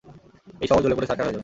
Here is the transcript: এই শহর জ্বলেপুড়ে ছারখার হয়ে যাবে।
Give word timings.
এই 0.61 0.67
শহর 0.69 0.81
জ্বলেপুড়ে 0.83 1.07
ছারখার 1.09 1.25
হয়ে 1.25 1.33
যাবে। 1.33 1.39